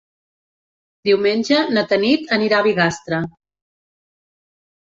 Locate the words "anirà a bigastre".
2.39-3.21